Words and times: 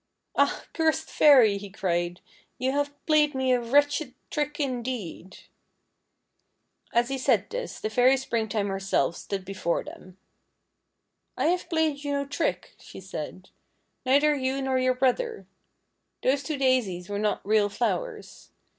"Ah! 0.35 0.65
cursed 0.73 1.11
fairy," 1.11 1.59
he 1.59 1.69
cried, 1.69 2.21
"you 2.57 2.71
have 2.71 2.91
played 3.05 3.35
me 3.35 3.53
a 3.53 3.61
wretched 3.61 4.15
trick, 4.31 4.59
indeed!" 4.59 5.41
As 6.91 7.09
he 7.09 7.19
said 7.19 7.47
this, 7.51 7.79
the 7.79 7.91
fairy 7.91 8.17
Springtime 8.17 8.69
herself 8.69 9.15
stood 9.15 9.45
before 9.45 9.83
them." 9.83 10.17
I 11.37 11.49
have 11.49 11.69
played 11.69 12.03
you 12.03 12.13
no 12.13 12.25
trick," 12.25 12.73
she 12.79 12.99
said, 12.99 13.49
—"neither 14.07 14.33
you 14.33 14.59
nor 14.59 14.79
your 14.79 14.95
brother. 14.95 15.45
Those 16.23 16.41
two 16.41 16.57
daisies 16.57 17.07
were 17.07 17.19
not 17.19 17.45
real 17.45 17.69
flowers. 17.69 18.49